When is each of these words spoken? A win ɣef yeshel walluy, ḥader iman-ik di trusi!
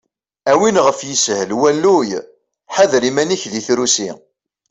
A 0.51 0.53
win 0.59 0.81
ɣef 0.85 0.99
yeshel 1.09 1.49
walluy, 1.59 2.11
ḥader 2.75 3.03
iman-ik 3.09 3.43
di 3.51 3.61
trusi! 3.67 4.09